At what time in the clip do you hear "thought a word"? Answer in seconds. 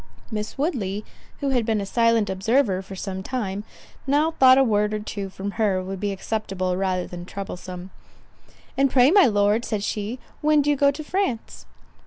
4.31-4.95